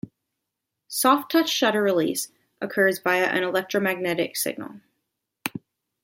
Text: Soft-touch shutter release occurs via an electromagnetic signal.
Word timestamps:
Soft-touch 0.87 1.47
shutter 1.47 1.83
release 1.83 2.31
occurs 2.59 2.97
via 2.97 3.25
an 3.25 3.43
electromagnetic 3.43 4.35
signal. 4.35 4.79